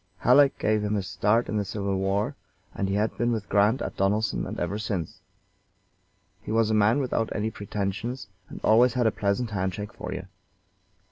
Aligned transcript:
Halleck 0.17 0.57
gave 0.57 0.81
him 0.83 0.95
his 0.95 1.05
start 1.07 1.47
in 1.47 1.57
the 1.57 1.63
civil 1.63 1.95
war, 1.95 2.35
and 2.73 2.89
he 2.89 2.95
had 2.95 3.15
been 3.19 3.31
with 3.31 3.47
Grant 3.49 3.83
at 3.83 3.97
Donelson 3.97 4.47
and 4.47 4.59
ever 4.59 4.79
since. 4.79 5.21
He 6.41 6.51
was 6.51 6.71
a 6.71 6.73
man 6.73 6.97
without 6.97 7.29
any 7.35 7.51
pretensions, 7.51 8.25
and 8.49 8.59
always 8.63 8.95
had 8.95 9.05
a 9.05 9.11
pleasant 9.11 9.51
hand 9.51 9.75
shake 9.75 9.93
for 9.93 10.11
you. 10.11 10.25